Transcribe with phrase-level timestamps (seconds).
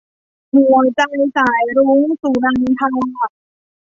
[0.53, 1.01] หัวใจ
[1.37, 2.89] สายรุ้ง- สุนันทา